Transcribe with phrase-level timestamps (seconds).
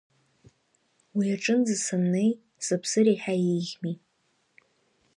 [1.15, 2.31] Уи аҿынӡа саннеи,
[2.65, 3.93] сыԥсыр еиҳа еиӷьми.